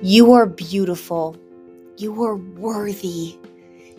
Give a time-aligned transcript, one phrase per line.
[0.00, 1.36] You are beautiful.
[1.96, 3.36] You are worthy.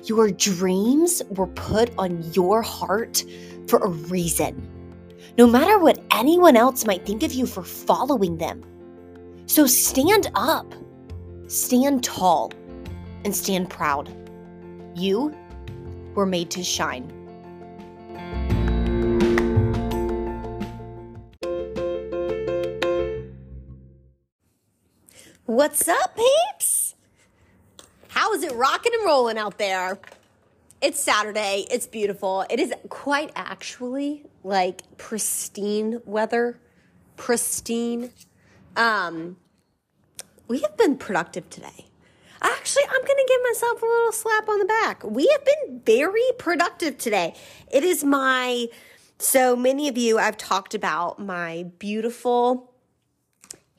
[0.06, 3.26] Your dreams were put on your heart
[3.68, 4.66] for a reason,
[5.38, 8.64] no matter what anyone else might think of you for following them.
[9.46, 10.74] So stand up,
[11.48, 12.54] stand tall,
[13.26, 14.10] and stand proud.
[14.96, 15.36] You
[16.16, 17.12] were made to shine.
[25.60, 26.96] What's up, peeps?
[28.08, 30.00] How is it rocking and rolling out there?
[30.82, 31.66] It's Saturday.
[31.70, 32.46] It's beautiful.
[32.50, 36.62] It is quite actually like pristine weather.
[37.18, 38.12] Pristine.
[38.78, 39.36] Um,
[40.48, 41.88] we have been productive today.
[42.42, 45.04] Actually, I'm going to give myself a little slap on the back.
[45.04, 47.36] We have been very productive today.
[47.70, 48.68] It is my,
[49.18, 52.70] so many of you, I've talked about my beautiful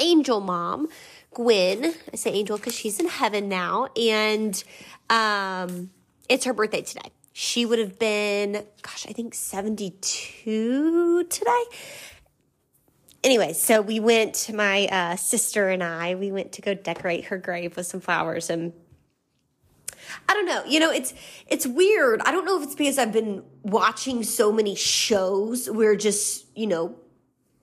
[0.00, 0.88] angel mom,
[1.32, 1.94] Gwen.
[2.12, 3.88] I say angel because she's in heaven now.
[3.96, 4.62] And
[5.08, 5.90] um,
[6.28, 7.10] it's her birthday today.
[7.32, 11.64] She would have been, gosh, I think 72 today
[13.22, 17.38] anyway, so we went, my uh, sister and I, we went to go decorate her
[17.38, 18.72] grave with some flowers and
[20.28, 20.64] I don't know.
[20.64, 21.14] You know, it's
[21.46, 22.20] it's weird.
[22.22, 26.66] I don't know if it's because I've been watching so many shows where just, you
[26.66, 26.96] know,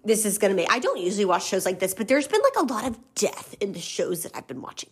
[0.08, 2.42] this is going to make I don't usually watch shows like this, but there's been
[2.44, 4.90] like a lot of death in the shows that I've been watching.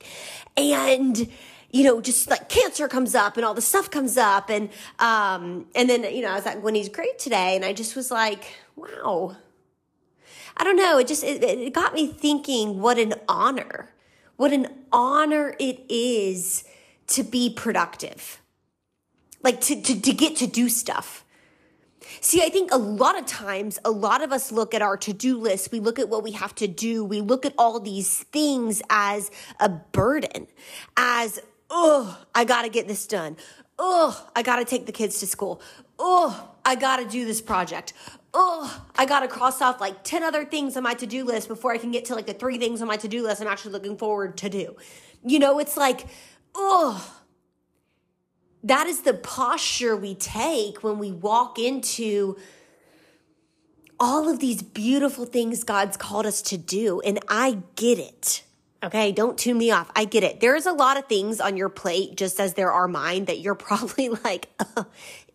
[0.56, 1.30] And
[1.72, 5.66] you know, just like cancer comes up and all the stuff comes up and um
[5.76, 8.46] and then, you know, I was at Winnie's grave today and I just was like,
[8.76, 9.36] wow
[10.58, 10.98] I don't know.
[10.98, 13.90] It just, it, it got me thinking what an honor,
[14.38, 16.64] what an honor it is
[17.08, 18.42] to be productive.
[19.44, 21.25] Like to, to, to get to do stuff.
[22.22, 25.14] See, I think a lot of times, a lot of us look at our to
[25.14, 25.72] do list.
[25.72, 27.04] We look at what we have to do.
[27.04, 30.48] We look at all these things as a burden,
[30.98, 31.40] as,
[31.70, 33.38] oh, I got to get this done.
[33.78, 35.62] Oh, I got to take the kids to school.
[36.00, 37.94] Oh, I got to do this project
[38.36, 41.48] oh, I got to cross off like 10 other things on my to do list
[41.48, 43.48] before I can get to like the three things on my to do list I'm
[43.48, 44.76] actually looking forward to do.
[45.24, 46.06] You know, it's like,
[46.54, 47.24] oh,
[48.66, 52.36] that is the posture we take when we walk into
[54.00, 57.00] all of these beautiful things God's called us to do.
[57.02, 58.44] And I get it.
[58.84, 59.90] Okay, don't tune me off.
[59.96, 60.42] I get it.
[60.42, 63.56] There's a lot of things on your plate, just as there are mine, that you're
[63.56, 64.88] probably like, oh,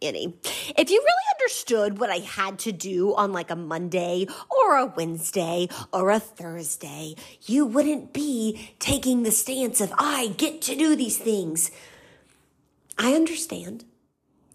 [0.03, 0.35] Annie,
[0.77, 4.87] if you really understood what I had to do on like a Monday or a
[4.87, 7.15] Wednesday or a Thursday,
[7.47, 11.71] you wouldn't be taking the stance of, I get to do these things.
[12.99, 13.85] I understand.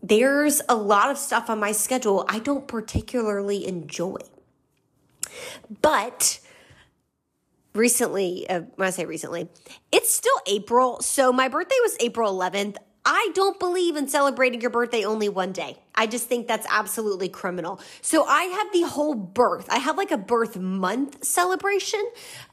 [0.01, 4.17] There's a lot of stuff on my schedule I don't particularly enjoy.
[5.81, 6.39] But
[7.73, 9.49] recently, uh, when I say recently,
[9.91, 11.01] it's still April.
[11.01, 12.77] So my birthday was April 11th.
[13.03, 15.77] I don't believe in celebrating your birthday only one day.
[15.95, 17.79] I just think that's absolutely criminal.
[18.01, 19.67] So I have the whole birth.
[19.69, 22.03] I have like a birth month celebration.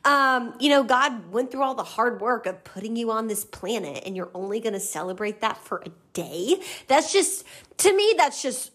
[0.04, 3.44] Um, you know, God went through all the hard work of putting you on this
[3.44, 6.56] planet and you're only going to celebrate that for a day.
[6.86, 7.44] That's just,
[7.78, 8.70] to me, that's just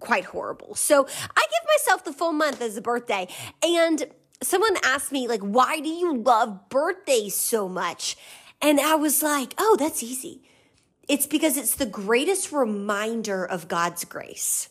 [0.00, 0.74] quite horrible.
[0.74, 3.28] So I give myself the full month as a birthday.
[3.62, 4.04] And
[4.42, 8.16] someone asked me, like, why do you love birthdays so much?
[8.62, 10.42] And I was like, oh, that's easy.
[11.10, 14.68] It's because it's the greatest reminder of God's grace.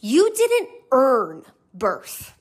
[0.00, 1.42] You didn't earn
[1.74, 2.32] birth.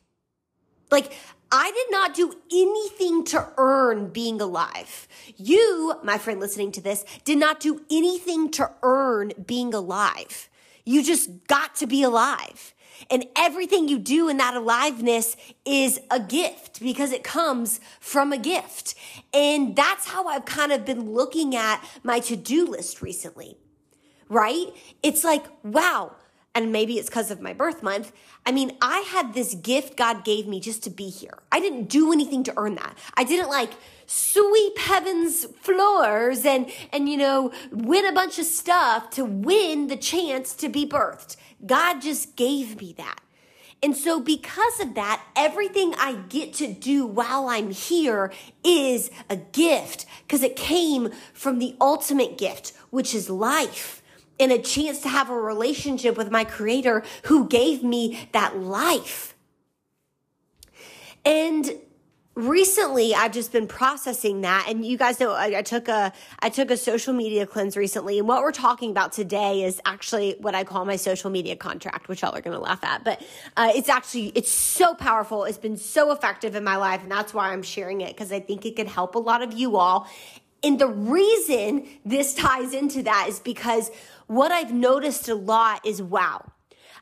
[0.89, 1.11] Like,
[1.51, 5.09] I did not do anything to earn being alive.
[5.35, 10.47] You, my friend listening to this, did not do anything to earn being alive.
[10.85, 12.73] You just got to be alive.
[13.09, 18.37] And everything you do in that aliveness is a gift because it comes from a
[18.37, 18.95] gift.
[19.33, 23.57] And that's how I've kind of been looking at my to do list recently,
[24.29, 24.67] right?
[25.01, 26.15] It's like, wow.
[26.53, 28.11] And maybe it's because of my birth month.
[28.45, 31.39] I mean, I had this gift God gave me just to be here.
[31.51, 32.97] I didn't do anything to earn that.
[33.15, 33.71] I didn't like
[34.11, 39.95] sweep heaven's floors and, and, you know, win a bunch of stuff to win the
[39.95, 41.37] chance to be birthed.
[41.65, 43.21] God just gave me that.
[43.81, 48.31] And so, because of that, everything I get to do while I'm here
[48.63, 54.03] is a gift because it came from the ultimate gift, which is life
[54.39, 59.35] and a chance to have a relationship with my creator who gave me that life.
[61.25, 61.71] And
[62.35, 66.47] recently I've just been processing that and you guys know I, I, took a I
[66.47, 70.55] took a social media cleanse recently and what we're talking about today is actually what
[70.55, 73.21] I call my social media contract which y'all are going to laugh at but
[73.57, 77.33] uh, it's actually it's so powerful it's been so effective in my life and that's
[77.33, 80.07] why I'm sharing it because I think it could help a lot of you all
[80.63, 83.91] and the reason this ties into that is because
[84.27, 86.49] what I've noticed a lot is wow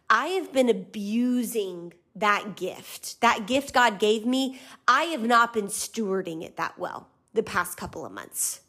[0.09, 5.67] I have been abusing that gift, that gift God gave me, I have not been
[5.67, 8.61] stewarding it that well the past couple of months.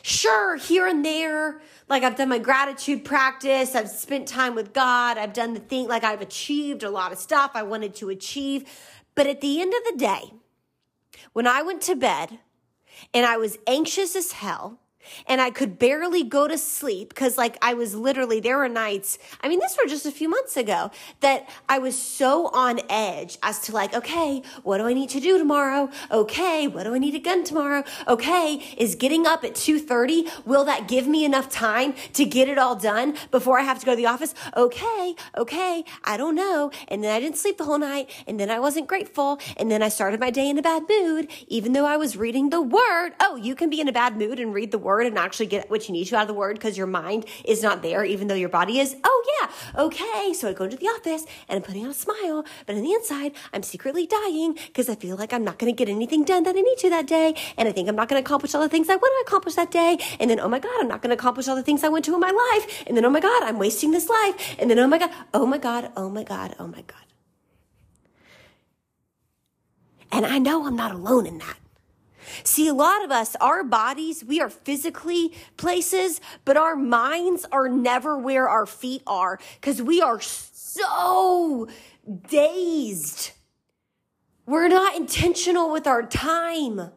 [0.00, 5.18] Sure, here and there, like I've done my gratitude practice, I've spent time with God,
[5.18, 8.64] I've done the thing, like I've achieved a lot of stuff I wanted to achieve.
[9.14, 10.32] But at the end of the day,
[11.32, 12.38] when I went to bed
[13.12, 14.78] and I was anxious as hell,
[15.26, 19.18] and I could barely go to sleep because like I was literally there were nights
[19.40, 20.90] I mean this were just a few months ago
[21.20, 25.20] that I was so on edge as to like okay what do I need to
[25.20, 25.90] do tomorrow?
[26.10, 27.84] Okay what do I need get tomorrow?
[28.08, 32.58] Okay is getting up at 2:30 will that give me enough time to get it
[32.58, 34.34] all done before I have to go to the office?
[34.56, 36.70] Okay okay I don't know.
[36.88, 39.82] And then I didn't sleep the whole night and then I wasn't grateful and then
[39.82, 43.12] I started my day in a bad mood even though I was reading the word.
[43.20, 45.46] Oh you can be in a bad mood and read the word word and actually
[45.46, 48.04] get what you need to out of the word because your mind is not there,
[48.04, 48.94] even though your body is.
[49.02, 50.32] Oh, yeah, okay.
[50.34, 52.92] So I go into the office and I'm putting on a smile, but on the
[52.92, 56.42] inside, I'm secretly dying because I feel like I'm not going to get anything done
[56.42, 57.34] that I need to that day.
[57.56, 59.54] And I think I'm not going to accomplish all the things I want to accomplish
[59.54, 59.98] that day.
[60.20, 62.04] And then, oh my God, I'm not going to accomplish all the things I want
[62.04, 62.84] to in my life.
[62.86, 64.56] And then, oh my God, I'm wasting this life.
[64.58, 67.06] And then, oh my God, oh my God, oh my God, oh my God.
[70.14, 71.61] And I know I'm not alone in that.
[72.52, 77.66] See, a lot of us, our bodies, we are physically places, but our minds are
[77.66, 81.66] never where our feet are because we are so
[82.28, 83.30] dazed.
[84.44, 86.90] We're not intentional with our time.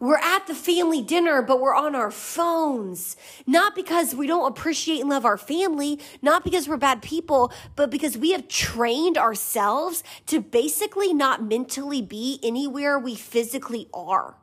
[0.00, 3.16] We're at the family dinner, but we're on our phones.
[3.46, 7.88] Not because we don't appreciate and love our family, not because we're bad people, but
[7.88, 14.36] because we have trained ourselves to basically not mentally be anywhere we physically are.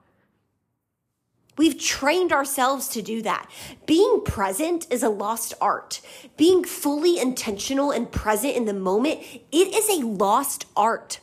[1.58, 3.50] We've trained ourselves to do that.
[3.86, 6.02] Being present is a lost art.
[6.38, 9.20] Being fully intentional and present in the moment,
[9.52, 11.20] it is a lost art.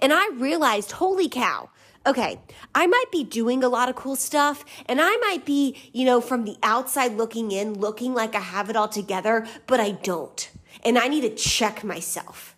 [0.00, 1.70] And I realized, holy cow,
[2.06, 2.40] okay,
[2.74, 6.20] I might be doing a lot of cool stuff and I might be, you know,
[6.20, 10.50] from the outside looking in, looking like I have it all together, but I don't.
[10.84, 12.56] And I need to check myself.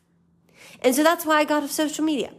[0.81, 2.33] And so that's why I got off social media.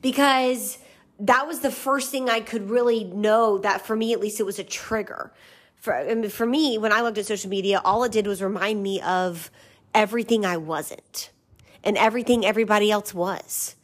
[0.00, 0.78] Because
[1.22, 4.42] that was the first thing I could really know that for me, at least, it
[4.42, 5.32] was a trigger.
[5.76, 8.42] For, I mean, for me, when I looked at social media, all it did was
[8.42, 9.50] remind me of
[9.94, 11.30] everything I wasn't
[11.84, 13.76] and everything everybody else was,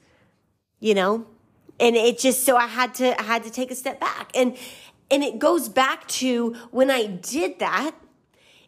[0.80, 1.26] you know?
[1.78, 4.32] And it just, so I had to, I had to take a step back.
[4.34, 4.56] And,
[5.08, 7.94] and it goes back to when I did that,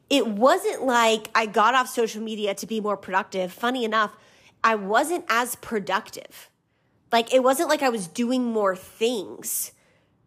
[0.09, 3.53] it wasn't like I got off social media to be more productive.
[3.53, 4.17] Funny enough,
[4.63, 6.50] I wasn't as productive
[7.13, 9.73] like it wasn't like I was doing more things,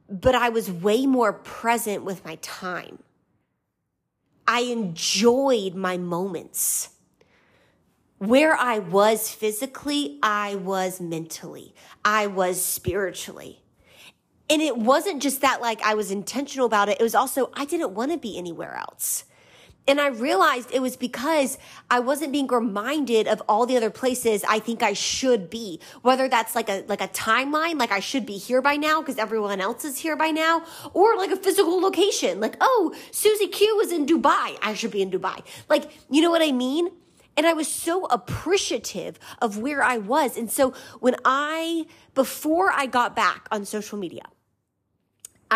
[0.09, 3.00] but I was way more present with my time.
[4.47, 6.89] I enjoyed my moments.
[8.19, 11.75] Where I was physically, I was mentally,
[12.06, 13.63] I was spiritually.
[14.50, 17.00] And it wasn't just that, like, I was intentional about it.
[17.00, 19.25] It was also, I didn't want to be anywhere else.
[19.85, 21.57] And I realized it was because
[21.91, 25.79] I wasn't being reminded of all the other places I think I should be.
[26.01, 29.17] Whether that's like a like a timeline, like I should be here by now because
[29.17, 33.75] everyone else is here by now, or like a physical location, like oh, Susie Q
[33.75, 35.43] was in Dubai, I should be in Dubai.
[35.67, 36.89] Like, you know what I mean?
[37.36, 40.38] And I was so appreciative of where I was.
[40.38, 44.24] And so when I before I got back on social media,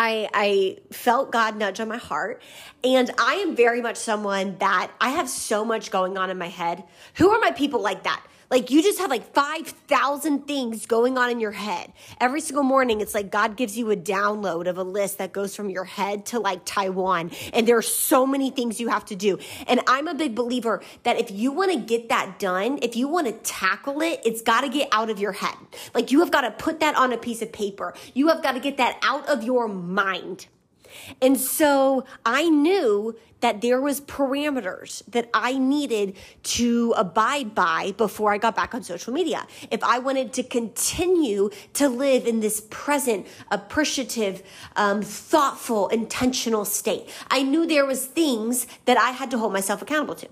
[0.00, 2.40] I, I felt God nudge on my heart.
[2.84, 6.46] And I am very much someone that I have so much going on in my
[6.46, 6.84] head.
[7.14, 8.24] Who are my people like that?
[8.50, 11.92] Like you just have like 5,000 things going on in your head.
[12.18, 15.54] Every single morning, it's like God gives you a download of a list that goes
[15.54, 17.30] from your head to like Taiwan.
[17.52, 19.38] And there are so many things you have to do.
[19.66, 23.06] And I'm a big believer that if you want to get that done, if you
[23.06, 25.56] want to tackle it, it's got to get out of your head.
[25.94, 27.92] Like you have got to put that on a piece of paper.
[28.14, 30.46] You have got to get that out of your mind.
[31.20, 38.32] And so I knew that there was parameters that I needed to abide by before
[38.32, 39.46] I got back on social media.
[39.70, 44.42] If I wanted to continue to live in this present, appreciative,
[44.76, 49.82] um, thoughtful, intentional state, I knew there was things that I had to hold myself
[49.82, 50.28] accountable to.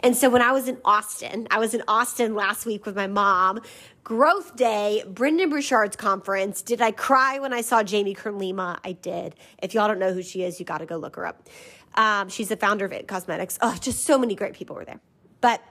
[0.00, 3.06] And so when I was in Austin, I was in Austin last week with my
[3.06, 3.60] mom.
[4.04, 6.62] Growth Day, Brendon Burchard's conference.
[6.62, 8.80] Did I cry when I saw Jamie Kern Lima?
[8.84, 9.34] I did.
[9.62, 11.48] If y'all don't know who she is, you got to go look her up.
[11.94, 13.58] Um, she's the founder of It Cosmetics.
[13.60, 15.00] Oh, just so many great people were there.
[15.40, 15.62] But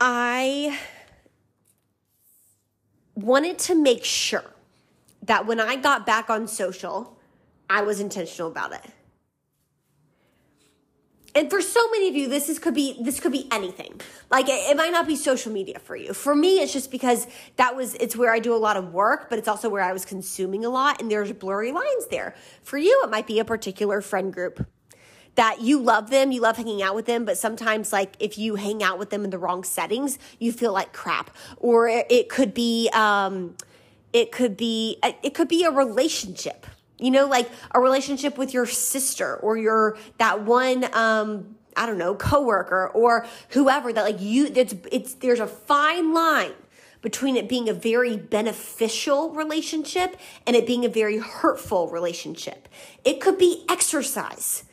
[0.00, 0.78] I
[3.14, 4.44] wanted to make sure
[5.22, 7.18] that when I got back on social,
[7.68, 8.84] I was intentional about it
[11.34, 14.00] and for so many of you this is could be this could be anything.
[14.30, 16.12] Like it, it, might not be social media for you.
[16.12, 19.30] For me it's just because that was it's where i do a lot of work
[19.30, 22.34] but it's also where i was consuming a lot and there's blurry lines there.
[22.62, 24.66] For you it might be a particular friend group
[25.34, 28.56] that you love them you love hanging out with them but sometimes like if you
[28.56, 31.30] hang out with them in the wrong settings you feel like crap.
[31.56, 33.56] Or it could be um
[34.12, 36.66] it could be it could be a relationship
[37.02, 41.98] you know, like a relationship with your sister or your that one um I don't
[41.98, 46.52] know, coworker or whoever that like you it's it's there's a fine line
[47.00, 50.16] between it being a very beneficial relationship
[50.46, 52.68] and it being a very hurtful relationship.
[53.04, 54.64] It could be exercise.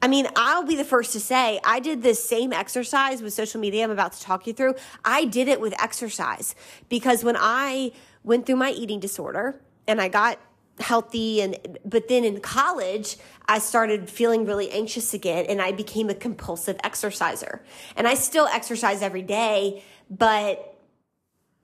[0.00, 3.60] I mean, I'll be the first to say I did this same exercise with social
[3.60, 4.74] media I'm about to talk you through.
[5.04, 6.56] I did it with exercise
[6.88, 7.92] because when I
[8.24, 10.38] went through my eating disorder and I got
[10.82, 16.10] healthy and but then in college I started feeling really anxious again and I became
[16.10, 17.62] a compulsive exerciser.
[17.96, 20.76] And I still exercise every day, but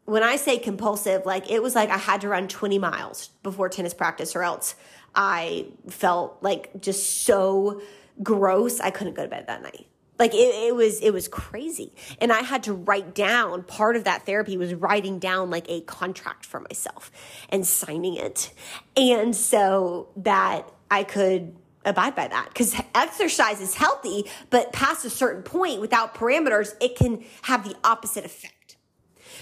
[0.04, 3.68] when I say compulsive, like it was like I had to run 20 miles before
[3.68, 4.74] tennis practice or else
[5.14, 7.82] I felt like just so
[8.22, 9.86] gross I couldn't go to bed that night
[10.18, 11.92] like it, it, was it was crazy.
[12.20, 15.80] And i had to write down part of that therapy was writing down like a
[15.82, 17.10] contract for myself
[17.48, 18.52] and signing it.
[18.96, 22.48] And so that i could abide by that.
[22.48, 27.76] Because exercise is healthy but past a certain point without parameters it can have the
[27.84, 28.54] opposite effect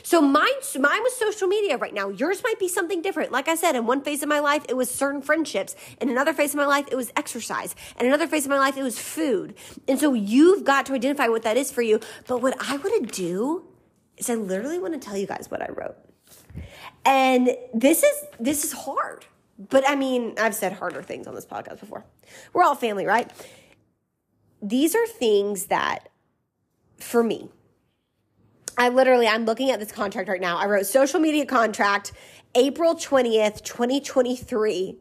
[0.02, 0.46] so mine,
[0.78, 2.08] mine was social media right now.
[2.08, 3.32] Yours might be something different.
[3.32, 5.76] Like I said, in one phase of my life, it was certain friendships.
[6.00, 7.74] In another phase of my life, it was exercise.
[7.98, 9.54] In another phase of my life, it was food.
[9.88, 12.00] And so you've got to identify what that is for you.
[12.26, 13.64] But what I want to do
[14.16, 15.96] is I literally want to tell you guys what I wrote.
[17.04, 19.24] And this is, this is hard.
[19.58, 22.04] But I mean, I've said harder things on this podcast before.
[22.52, 23.30] We're all family, right?
[24.60, 26.08] These are things that,
[26.98, 27.50] for me,
[28.78, 30.58] I literally, I'm looking at this contract right now.
[30.58, 32.12] I wrote social media contract
[32.54, 34.98] April 20th, 2023.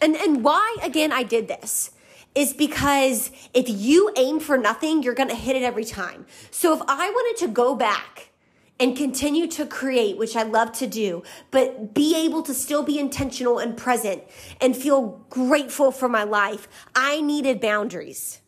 [0.00, 1.90] And, and why, again, I did this
[2.34, 6.26] is because if you aim for nothing, you're going to hit it every time.
[6.50, 8.30] So if I wanted to go back
[8.78, 12.98] and continue to create, which I love to do, but be able to still be
[12.98, 14.22] intentional and present
[14.60, 18.39] and feel grateful for my life, I needed boundaries.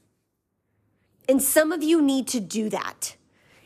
[1.28, 3.16] And some of you need to do that.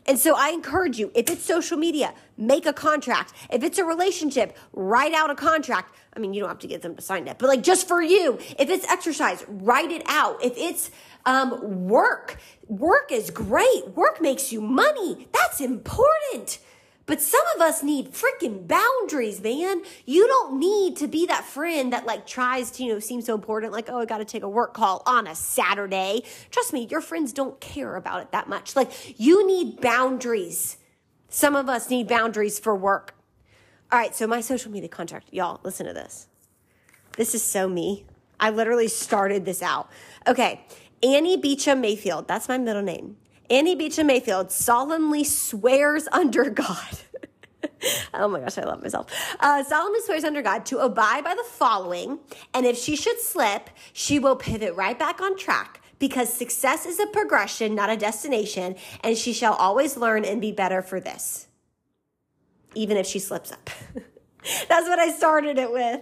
[0.06, 3.32] And so I encourage you, if it's social media, make a contract.
[3.50, 5.94] If it's a relationship, write out a contract.
[6.14, 8.00] I mean, you don't have to get them to sign it, but like just for
[8.00, 10.42] you, if it's exercise, write it out.
[10.44, 10.90] If it's
[11.24, 12.36] um, work,
[12.68, 13.88] work is great.
[13.96, 15.28] Work makes you money.
[15.32, 16.58] That's important.
[17.06, 19.82] But some of us need freaking boundaries, man.
[20.04, 23.34] You don't need to be that friend that like tries to, you know, seem so
[23.34, 26.24] important, like, oh, I got to take a work call on a Saturday.
[26.50, 28.74] Trust me, your friends don't care about it that much.
[28.74, 30.78] Like, you need boundaries.
[31.28, 33.14] Some of us need boundaries for work.
[33.92, 36.26] All right, so my social media contract, y'all, listen to this.
[37.16, 38.04] This is so me.
[38.40, 39.88] I literally started this out.
[40.26, 40.64] Okay,
[41.04, 43.16] Annie Beecham Mayfield, that's my middle name.
[43.50, 46.98] Annie Beecham Mayfield solemnly swears under God.
[48.14, 49.06] oh my gosh, I love myself.
[49.40, 52.18] Uh, solemnly swears under God to abide by the following,
[52.54, 57.00] and if she should slip, she will pivot right back on track because success is
[57.00, 61.48] a progression, not a destination, and she shall always learn and be better for this,
[62.74, 63.70] even if she slips up.
[64.68, 66.00] That's what I started it with.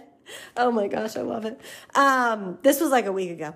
[0.57, 1.59] Oh my gosh, I love it.
[1.93, 3.53] Um, this was like a week ago.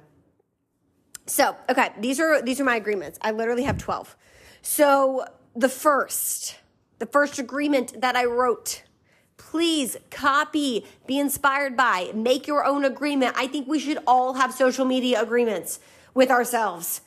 [1.30, 3.20] So, okay, these are these are my agreements.
[3.22, 4.18] I literally have 12.
[4.64, 6.56] So, the first,
[6.98, 8.82] the first agreement that I wrote,
[9.38, 13.36] please copy, be inspired by, make your own agreement.
[13.38, 15.80] I think we should all have social media agreements
[16.16, 17.02] with ourselves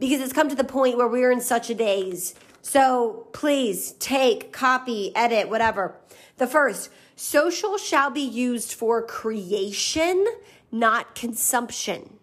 [0.00, 2.34] because it's come to the point where we're in such a daze.
[2.62, 5.94] So, please take, copy, edit, whatever.
[6.38, 10.26] The first, social shall be used for creation,
[10.72, 12.18] not consumption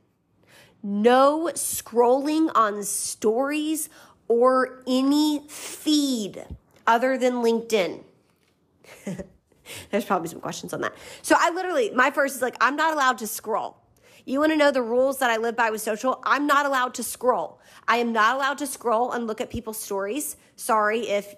[0.86, 3.90] no scrolling on stories
[4.28, 6.46] or any feed
[6.86, 8.04] other than LinkedIn.
[9.90, 10.94] There's probably some questions on that.
[11.24, 13.78] So I literally, my first is like, I'm not allowed to scroll.
[14.26, 16.22] You want to know the rules that I live by with social?
[16.24, 17.60] I'm not allowed to scroll.
[17.88, 20.36] I am not allowed to scroll and look at people's stories.
[20.56, 21.34] Sorry if,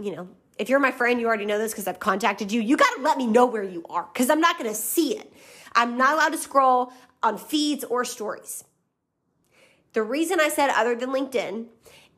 [0.00, 0.28] you know,
[0.58, 2.60] if you're my friend, you already know this because I've contacted you.
[2.60, 5.16] You got to let me know where you are because I'm not going to see
[5.16, 5.32] it.
[5.76, 8.64] I'm not allowed to scroll on feeds or stories.
[9.92, 11.66] The reason I said other than LinkedIn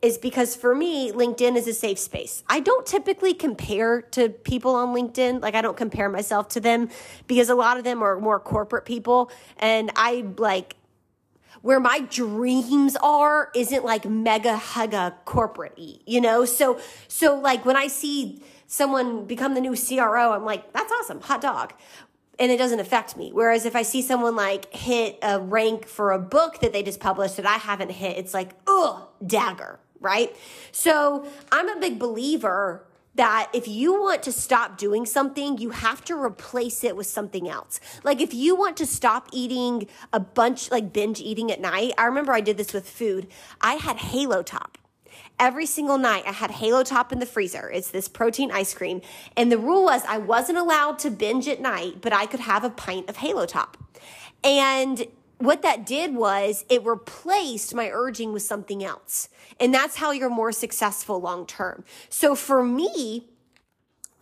[0.03, 2.43] is because for me, LinkedIn is a safe space.
[2.49, 5.43] I don't typically compare to people on LinkedIn.
[5.43, 6.89] Like, I don't compare myself to them
[7.27, 9.31] because a lot of them are more corporate people.
[9.59, 10.77] And I like,
[11.63, 16.47] where my dreams are isn't like mega hugga corporate you know?
[16.47, 21.21] So, so like when I see someone become the new CRO, I'm like, that's awesome,
[21.21, 21.75] hot dog.
[22.41, 23.31] And it doesn't affect me.
[23.33, 26.99] Whereas if I see someone like hit a rank for a book that they just
[26.99, 30.35] published that I haven't hit, it's like, ugh, dagger, right?
[30.73, 36.03] So I'm a big believer that if you want to stop doing something, you have
[36.05, 37.79] to replace it with something else.
[38.05, 42.07] Like if you want to stop eating a bunch, like binge eating at night, I
[42.07, 43.27] remember I did this with food.
[43.61, 44.79] I had Halo Top.
[45.41, 47.71] Every single night, I had Halo Top in the freezer.
[47.71, 49.01] It's this protein ice cream.
[49.39, 52.63] And the rule was I wasn't allowed to binge at night, but I could have
[52.63, 53.79] a pint of Halo Top.
[54.45, 55.07] And
[55.39, 59.31] what that did was it replaced my urging with something else.
[59.59, 61.85] And that's how you're more successful long term.
[62.11, 63.30] So for me,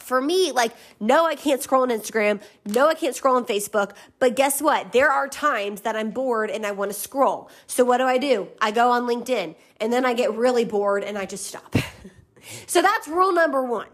[0.09, 2.41] for me, like, no, I can't scroll on Instagram.
[2.65, 3.93] No, I can't scroll on Facebook.
[4.19, 4.93] But guess what?
[4.93, 7.51] There are times that I'm bored and I want to scroll.
[7.67, 8.49] So what do I do?
[8.61, 11.77] I go on LinkedIn and then I get really bored and I just stop.
[12.67, 13.89] so that's rule number one.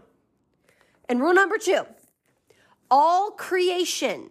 [1.07, 1.85] And rule number two
[2.89, 4.29] all creation,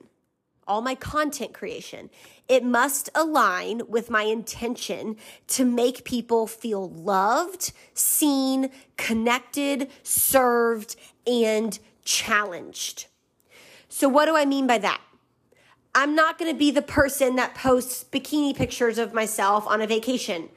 [0.67, 2.09] all my content creation
[2.49, 5.17] it must align with my intention
[5.49, 13.07] to make people feel loved, seen, connected, served, and challenged.
[13.89, 15.01] So, what do I mean by that?
[15.95, 19.87] I'm not going to be the person that posts bikini pictures of myself on a
[19.87, 20.49] vacation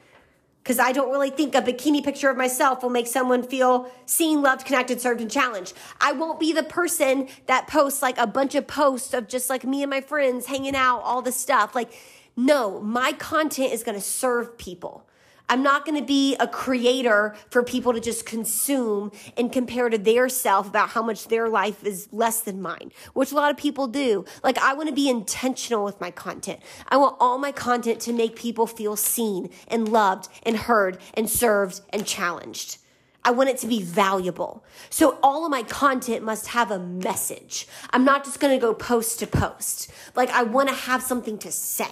[0.68, 4.42] because I don't really think a bikini picture of myself will make someone feel seen,
[4.42, 5.72] loved, connected, served, and challenged.
[6.02, 9.64] I won't be the person that posts like a bunch of posts of just like
[9.64, 11.74] me and my friends hanging out, all this stuff.
[11.74, 11.94] Like,
[12.36, 15.08] no, my content is going to serve people.
[15.50, 19.98] I'm not going to be a creator for people to just consume and compare to
[19.98, 23.58] their self about how much their life is less than mine, which a lot of
[23.58, 24.26] people do.
[24.44, 26.60] Like, I want to be intentional with my content.
[26.90, 31.30] I want all my content to make people feel seen and loved and heard and
[31.30, 32.80] served and challenged.
[33.24, 34.64] I want it to be valuable.
[34.90, 37.68] So all of my content must have a message.
[37.92, 39.92] I'm not just going to go post to post.
[40.16, 41.90] Like I want to have something to say.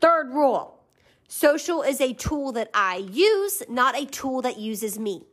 [0.00, 0.73] Third rule.
[1.28, 5.24] Social is a tool that I use, not a tool that uses me.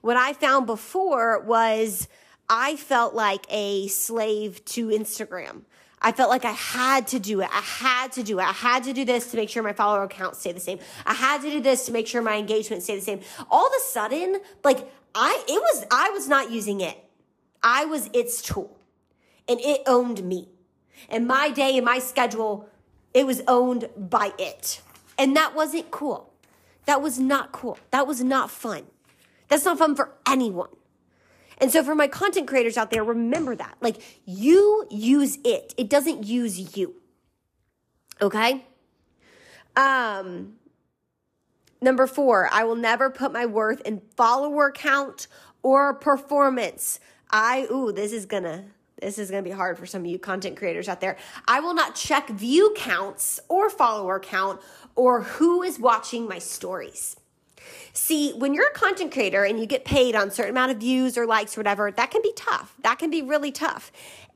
[0.00, 2.08] What I found before was
[2.48, 5.62] I felt like a slave to Instagram.
[6.00, 7.48] I felt like I had to do it.
[7.50, 8.42] I had to do it.
[8.42, 10.78] I had to do this to make sure my follower count stay the same.
[11.06, 13.20] I had to do this to make sure my engagement stay the same.
[13.50, 16.98] All of a sudden, like I, it was, I was not using it.
[17.62, 18.78] I was its tool
[19.48, 20.50] and it owned me.
[21.08, 22.68] And my day and my schedule,
[23.14, 24.82] it was owned by it.
[25.18, 26.32] And that wasn't cool.
[26.86, 27.78] That was not cool.
[27.90, 28.84] That was not fun.
[29.48, 30.70] That's not fun for anyone.
[31.58, 33.76] And so for my content creators out there, remember that.
[33.80, 35.74] Like you use it.
[35.76, 36.94] It doesn't use you.
[38.20, 38.64] Okay?
[39.76, 40.54] Um
[41.80, 45.26] number 4, I will never put my worth in follower count
[45.62, 46.98] or performance.
[47.30, 48.64] I ooh, this is going to
[49.00, 51.16] this is going to be hard for some of you content creators out there.
[51.46, 54.60] I will not check view counts or follower count
[54.94, 57.16] or who is watching my stories.
[57.92, 61.16] See, when you're a content creator and you get paid on certain amount of views
[61.16, 62.74] or likes or whatever, that can be tough.
[62.82, 63.90] That can be really tough.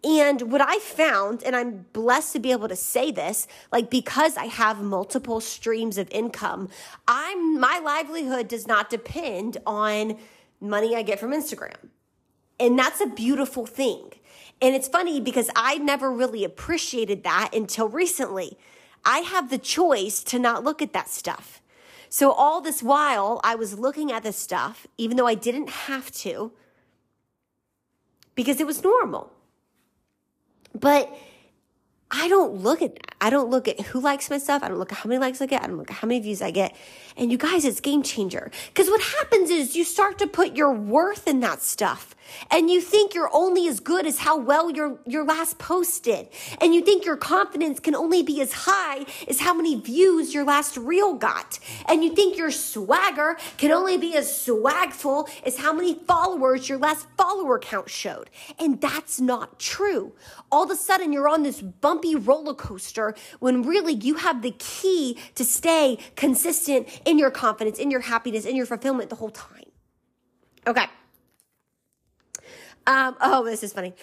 [0.04, 4.36] And what I found, and I'm blessed to be able to say this, like because
[4.36, 6.68] I have multiple streams of income,
[7.08, 10.16] I'm my livelihood does not depend on
[10.60, 11.88] money I get from Instagram.
[12.60, 14.12] And that's a beautiful thing.
[14.60, 18.58] And it's funny because I never really appreciated that until recently.
[19.04, 21.62] I have the choice to not look at that stuff.
[22.08, 26.10] So all this while, I was looking at this stuff, even though I didn't have
[26.12, 26.52] to,
[28.34, 29.32] because it was normal.
[30.74, 31.14] But
[32.10, 33.14] I don't look at that.
[33.20, 34.62] I don't look at who likes my stuff.
[34.62, 35.62] I don't look at how many likes I get.
[35.62, 36.74] I don't look at how many views I get.
[37.16, 38.50] And you guys, it's game changer.
[38.68, 42.14] Because what happens is you start to put your worth in that stuff.
[42.50, 46.28] And you think you're only as good as how well your, your last post did.
[46.60, 50.44] And you think your confidence can only be as high as how many views your
[50.44, 51.58] last reel got.
[51.88, 56.78] And you think your swagger can only be as swagful as how many followers your
[56.78, 58.30] last follower count showed.
[58.58, 60.12] And that's not true.
[60.52, 64.42] All of a sudden, you're on this bump bumpy roller coaster when really you have
[64.42, 69.16] the key to stay consistent in your confidence, in your happiness, in your fulfillment the
[69.16, 69.64] whole time.
[70.66, 70.86] Okay.
[72.86, 73.94] Um, oh, this is funny.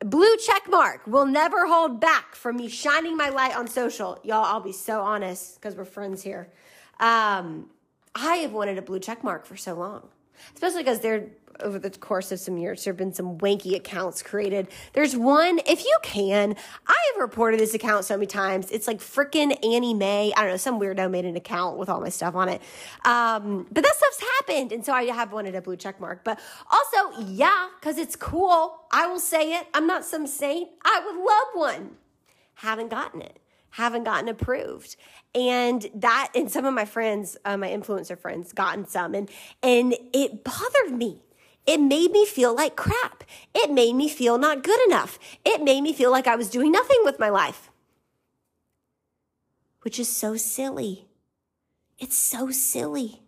[0.00, 4.20] Blue check mark will never hold back from me shining my light on social.
[4.22, 6.52] Y'all, I'll be so honest because we're friends here.
[7.00, 7.70] Um,
[8.14, 10.08] I have wanted a blue check mark for so long,
[10.54, 14.22] especially because they're over the course of some years, there have been some wanky accounts
[14.22, 14.68] created.
[14.92, 18.70] There's one, if you can, I have reported this account so many times.
[18.70, 20.32] It's like freaking Annie Mae.
[20.36, 22.62] I don't know, some weirdo made an account with all my stuff on it.
[23.04, 24.72] Um, but that stuff's happened.
[24.72, 26.24] And so I have wanted a blue check mark.
[26.24, 26.40] But
[26.70, 28.80] also, yeah, because it's cool.
[28.90, 29.66] I will say it.
[29.74, 30.70] I'm not some saint.
[30.84, 31.96] I would love one.
[32.54, 33.38] Haven't gotten it
[33.70, 34.96] haven't gotten approved
[35.34, 39.30] and that and some of my friends uh, my influencer friends gotten some and
[39.62, 41.20] and it bothered me
[41.68, 43.24] it made me feel like crap.
[43.54, 45.18] It made me feel not good enough.
[45.44, 47.70] It made me feel like I was doing nothing with my life.
[49.82, 51.08] Which is so silly.
[51.98, 53.20] It's so silly.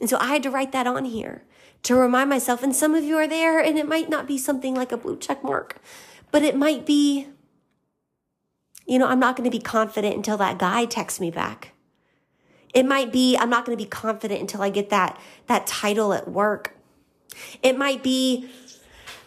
[0.00, 1.42] And so I had to write that on here
[1.82, 2.62] to remind myself.
[2.62, 5.18] And some of you are there, and it might not be something like a blue
[5.18, 5.80] check mark,
[6.30, 7.26] but it might be,
[8.86, 11.72] you know, I'm not going to be confident until that guy texts me back.
[12.72, 15.18] It might be, I'm not going to be confident until I get that,
[15.48, 16.75] that title at work.
[17.62, 18.48] It might be,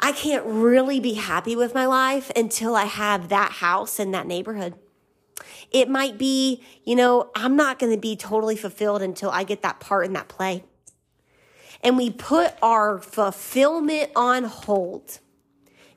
[0.02, 4.28] I can't really be happy with my life until I have that house in that
[4.28, 4.76] neighborhood.
[5.72, 9.62] It might be, you know, I'm not going to be totally fulfilled until I get
[9.62, 10.63] that part in that play.
[11.84, 15.19] And we put our fulfillment on hold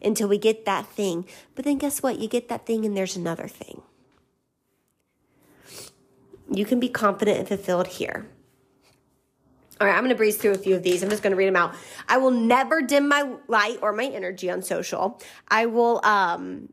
[0.01, 1.27] until we get that thing.
[1.55, 2.19] But then guess what?
[2.19, 3.83] You get that thing and there's another thing.
[6.51, 8.27] You can be confident and fulfilled here.
[9.83, 11.03] All right, I'm going to breeze through a few of these.
[11.03, 11.75] I'm just going to read them out.
[12.09, 15.21] I will never dim my light or my energy on social.
[15.49, 16.69] I will um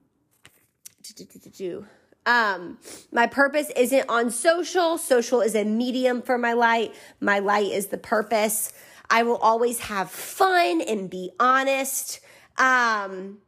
[2.28, 2.78] um
[3.12, 5.00] my purpose isn't on social.
[5.00, 6.94] Social is a medium for my light.
[7.20, 8.74] My light is the purpose.
[9.10, 12.20] I will always have fun and be honest.
[12.60, 13.40] Um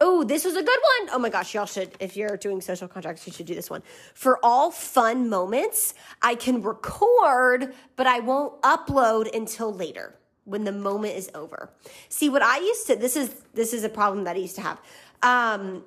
[0.00, 1.10] Oh, this was a good one.
[1.14, 3.82] Oh my gosh, y'all should, if you're doing social contracts, you should do this one.
[4.14, 10.72] For all fun moments, I can record, but I won't upload until later when the
[10.72, 11.70] moment is over.
[12.08, 14.62] See, what I used to, this is, this is a problem that I used to
[14.62, 14.80] have.
[15.22, 15.84] Um,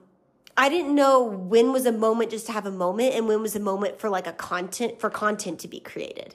[0.55, 3.55] I didn't know when was a moment just to have a moment and when was
[3.55, 6.33] a moment for like a content, for content to be created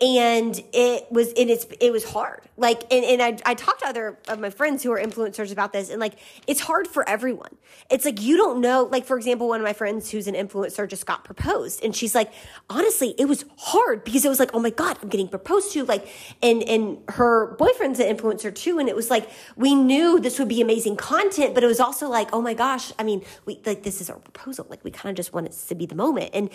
[0.00, 2.42] and it was and it's it was hard.
[2.56, 5.72] Like and, and I, I talked to other of my friends who are influencers about
[5.72, 6.14] this and like
[6.46, 7.56] it's hard for everyone.
[7.90, 10.88] It's like you don't know like for example one of my friends who's an influencer
[10.88, 12.32] just got proposed and she's like
[12.68, 15.84] honestly it was hard because it was like oh my god i'm getting proposed to
[15.84, 16.08] like
[16.42, 20.48] and and her boyfriend's an influencer too and it was like we knew this would
[20.48, 23.82] be amazing content but it was also like oh my gosh i mean we like
[23.82, 24.66] this is our proposal.
[24.68, 26.50] Like we kind of just want it to be the moment and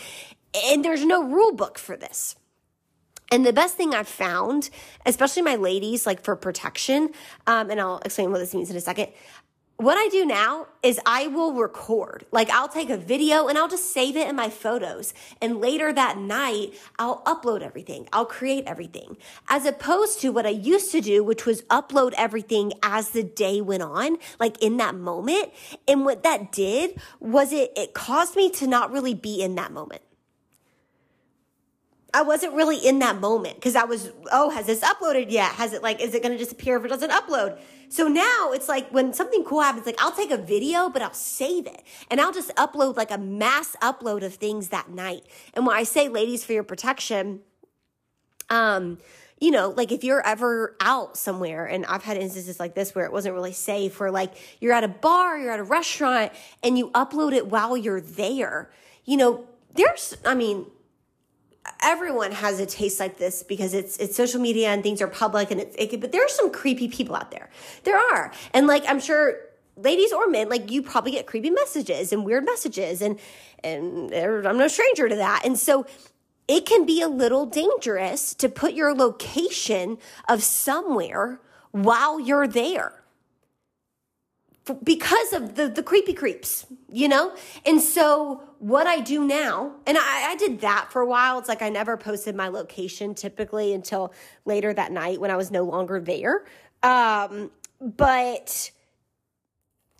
[0.53, 2.35] and there's no rule book for this
[3.31, 4.69] and the best thing I've found,
[5.05, 7.09] especially my ladies, like for protection,
[7.47, 9.09] um, and I'll explain what this means in a second.
[9.77, 12.25] What I do now is I will record.
[12.33, 15.13] Like I'll take a video and I'll just save it in my photos.
[15.41, 18.09] And later that night, I'll upload everything.
[18.11, 19.15] I'll create everything.
[19.47, 23.61] As opposed to what I used to do, which was upload everything as the day
[23.61, 25.53] went on, like in that moment.
[25.87, 29.71] And what that did was it, it caused me to not really be in that
[29.71, 30.01] moment.
[32.13, 35.51] I wasn't really in that moment because I was, oh, has this uploaded yet?
[35.53, 37.59] Has it like, is it going to disappear if it doesn't upload?
[37.89, 41.13] So now it's like when something cool happens, like I'll take a video, but I'll
[41.13, 45.23] save it and I'll just upload like a mass upload of things that night.
[45.53, 47.41] And when I say ladies for your protection,
[48.49, 48.97] um,
[49.39, 53.05] you know, like if you're ever out somewhere, and I've had instances like this where
[53.05, 56.77] it wasn't really safe, where like you're at a bar, you're at a restaurant, and
[56.77, 58.69] you upload it while you're there,
[59.05, 60.65] you know, there's, I mean,
[61.81, 65.51] everyone has a taste like this because it's it's social media and things are public
[65.51, 67.49] and it's it, but there are some creepy people out there.
[67.83, 68.31] There are.
[68.53, 69.37] And like I'm sure
[69.75, 73.19] ladies or men like you probably get creepy messages and weird messages and
[73.63, 75.43] and I'm no stranger to that.
[75.45, 75.85] And so
[76.47, 81.39] it can be a little dangerous to put your location of somewhere
[81.71, 82.98] while you're there
[84.75, 87.35] because of the, the creepy creeps, you know?
[87.65, 91.39] And so what I do now, and I, I did that for a while.
[91.39, 94.13] It's like I never posted my location typically until
[94.45, 96.45] later that night when I was no longer there.
[96.83, 97.51] Um,
[97.81, 98.71] but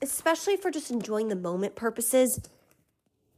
[0.02, 2.40] especially for just enjoying the moment purposes,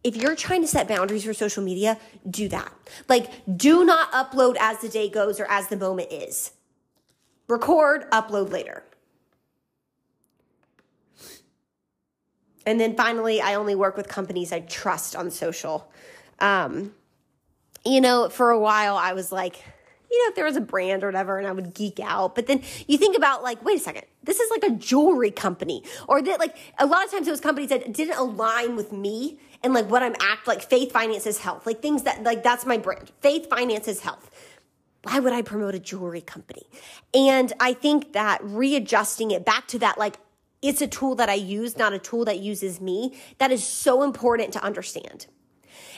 [0.04, 1.98] if you're trying to set boundaries for social media,
[2.30, 2.72] do that.
[3.08, 6.52] Like, do not upload as the day goes or as the moment is.
[7.48, 8.84] Record, upload later.
[12.66, 15.92] And then finally, I only work with companies I trust on social.
[16.40, 16.94] Um,
[17.86, 19.64] you know, for a while, I was like,
[20.12, 22.36] you know, if there was a brand or whatever, and I would geek out.
[22.36, 25.84] But then you think about like, wait a second, this is like a jewelry company,
[26.08, 29.40] or that like a lot of times it was companies that didn't align with me
[29.64, 30.62] and like what I'm act like.
[30.62, 33.12] Faith finances health, like things that like that's my brand.
[33.22, 34.30] Faith finances health.
[35.04, 36.64] Why would I promote a jewelry company?
[37.14, 40.18] And I think that readjusting it back to that like
[40.62, 43.18] it's a tool that I use, not a tool that uses me.
[43.40, 45.28] That is so important to understand.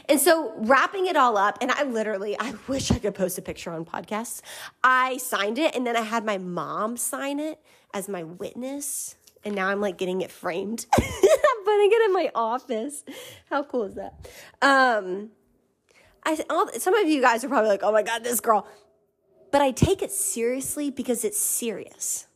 [0.10, 3.42] And so wrapping it all up, and I literally, I wish I could post a
[3.42, 4.42] picture on podcasts.
[4.84, 7.60] I signed it and then I had my mom sign it
[7.94, 9.16] as my witness.
[9.46, 10.86] And now I'm like getting it framed.
[10.98, 13.04] I'm putting it in my office.
[13.50, 14.14] How cool is that?
[14.62, 15.32] Um,
[16.26, 18.66] I, all, some of you guys are probably like, oh my God, this girl.
[19.52, 22.28] But I take it seriously because it's serious.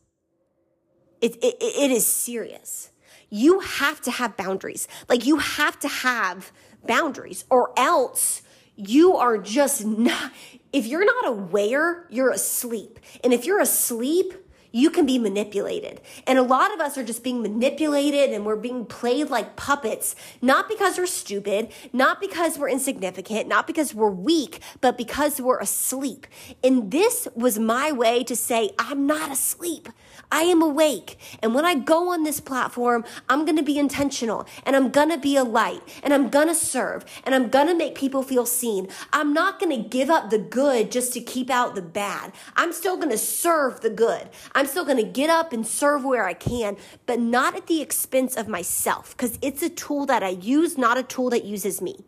[1.20, 2.90] It, it, it is serious.
[3.30, 4.88] You have to have boundaries.
[5.08, 6.52] Like you have to have
[6.86, 8.42] boundaries or else
[8.76, 10.32] you are just not,
[10.72, 13.00] if you're not aware, you're asleep.
[13.24, 14.34] And if you're asleep,
[14.78, 16.00] you can be manipulated.
[16.26, 20.14] And a lot of us are just being manipulated and we're being played like puppets,
[20.40, 25.58] not because we're stupid, not because we're insignificant, not because we're weak, but because we're
[25.58, 26.26] asleep.
[26.62, 29.88] And this was my way to say, I'm not asleep.
[30.30, 31.18] I am awake.
[31.42, 35.10] And when I go on this platform, I'm going to be intentional and I'm going
[35.10, 38.22] to be a light and I'm going to serve and I'm going to make people
[38.22, 38.88] feel seen.
[39.12, 42.32] I'm not going to give up the good just to keep out the bad.
[42.56, 44.28] I'm still going to serve the good.
[44.54, 46.76] I'm still going to get up and serve where I can,
[47.06, 50.96] but not at the expense of myself because it's a tool that I use, not
[50.98, 52.04] a tool that uses me.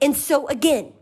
[0.00, 0.92] And so again,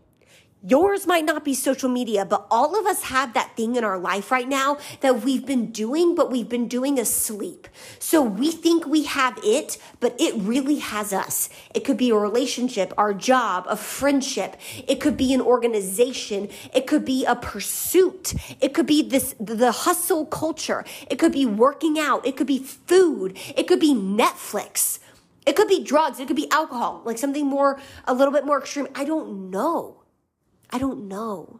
[0.63, 3.99] Yours might not be social media, but all of us have that thing in our
[3.99, 7.67] life right now that we've been doing, but we've been doing asleep.
[7.99, 11.49] So we think we have it, but it really has us.
[11.75, 14.57] It could be a relationship, our job, a friendship.
[14.87, 16.49] It could be an organization.
[16.73, 18.33] It could be a pursuit.
[18.59, 20.83] It could be this, the hustle culture.
[21.07, 22.25] It could be working out.
[22.25, 23.37] It could be food.
[23.55, 24.97] It could be Netflix.
[25.45, 26.19] It could be drugs.
[26.19, 28.87] It could be alcohol, like something more, a little bit more extreme.
[28.95, 30.03] I don't know.
[30.69, 31.59] I don't know.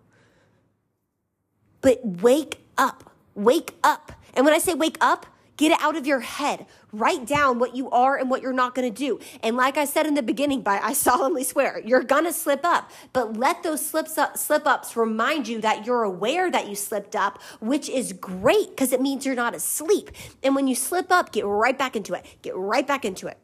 [1.81, 3.11] But wake up.
[3.35, 4.11] Wake up.
[4.33, 5.25] And when I say wake up,
[5.57, 6.65] get it out of your head.
[6.91, 9.19] Write down what you are and what you're not going to do.
[9.41, 12.65] And like I said in the beginning, by I solemnly swear, you're going to slip
[12.65, 12.91] up.
[13.13, 17.15] But let those slips up, slip ups remind you that you're aware that you slipped
[17.15, 20.11] up, which is great because it means you're not asleep.
[20.43, 22.25] And when you slip up, get right back into it.
[22.41, 23.37] Get right back into it.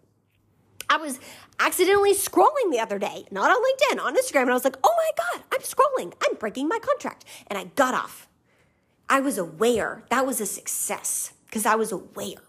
[0.89, 1.19] I was
[1.59, 4.93] accidentally scrolling the other day, not on LinkedIn, on Instagram, and I was like, oh
[4.97, 6.13] my God, I'm scrolling.
[6.23, 7.25] I'm breaking my contract.
[7.47, 8.27] And I got off.
[9.09, 10.03] I was aware.
[10.09, 12.43] That was a success because I was aware.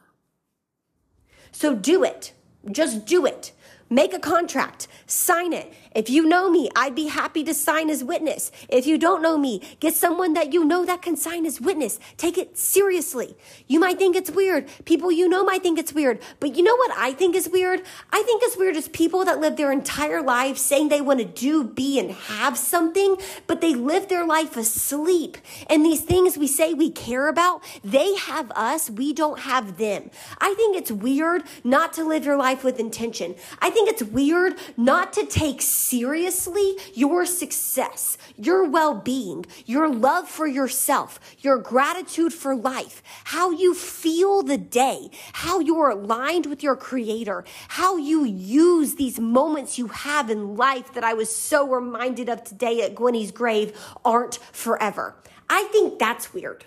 [1.52, 2.32] So do it.
[2.70, 3.52] Just do it.
[3.90, 5.72] Make a contract, sign it.
[5.94, 8.50] If you know me, I'd be happy to sign as witness.
[8.68, 12.00] If you don't know me, get someone that you know that can sign as witness.
[12.16, 13.36] Take it seriously.
[13.68, 14.68] You might think it's weird.
[14.84, 16.20] People you know might think it's weird.
[16.40, 17.82] But you know what I think is weird?
[18.12, 21.24] I think it's weird is people that live their entire life saying they want to
[21.24, 25.38] do, be, and have something, but they live their life asleep.
[25.68, 30.10] And these things we say we care about, they have us, we don't have them.
[30.40, 33.36] I think it's weird not to live your life with intention.
[33.60, 40.28] I think it's weird not to take seriously your success, your well being, your love
[40.28, 46.62] for yourself, your gratitude for life, how you feel the day, how you're aligned with
[46.62, 51.68] your creator, how you use these moments you have in life that I was so
[51.68, 55.16] reminded of today at Gwenny's grave aren't forever.
[55.48, 56.64] I think that's weird.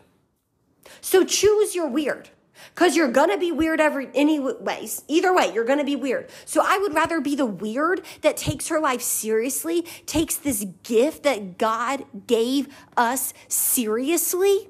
[1.01, 2.29] So choose your weird.
[2.73, 5.03] Because you're gonna be weird every any ways.
[5.07, 6.29] Either way, you're gonna be weird.
[6.45, 11.23] So I would rather be the weird that takes her life seriously, takes this gift
[11.23, 14.69] that God gave us seriously,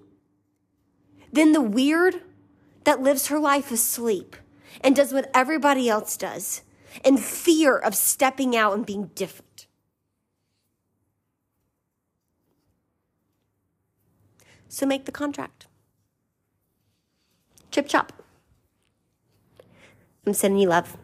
[1.31, 2.21] than the weird
[2.83, 4.35] that lives her life asleep
[4.81, 6.61] and does what everybody else does
[7.03, 9.67] in fear of stepping out and being different.
[14.69, 15.66] So make the contract.
[17.71, 18.13] Chip chop.
[20.25, 20.97] I'm sending you love.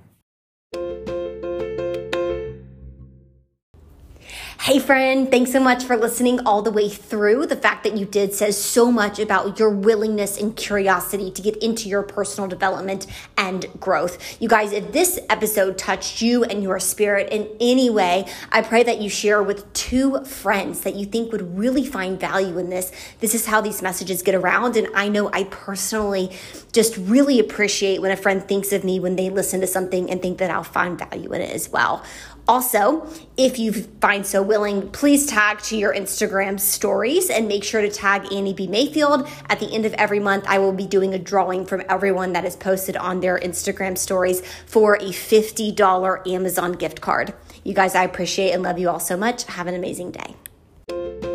[4.64, 7.48] Hey, friend, thanks so much for listening all the way through.
[7.48, 11.58] The fact that you did says so much about your willingness and curiosity to get
[11.58, 14.42] into your personal development and growth.
[14.42, 18.84] You guys, if this episode touched you and your spirit in any way, I pray
[18.84, 22.94] that you share with two friends that you think would really find value in this.
[23.20, 24.78] This is how these messages get around.
[24.78, 26.32] And I know I personally
[26.72, 30.22] just really appreciate when a friend thinks of me when they listen to something and
[30.22, 32.02] think that I'll find value in it as well.
[32.48, 37.82] Also, if you find so willing, please tag to your Instagram stories and make sure
[37.82, 38.68] to tag Annie B.
[38.68, 39.28] Mayfield.
[39.50, 42.44] At the end of every month, I will be doing a drawing from everyone that
[42.44, 47.34] is posted on their Instagram stories for a $50 Amazon gift card.
[47.64, 49.46] You guys, I appreciate and love you all so much.
[49.46, 51.33] Have an amazing day.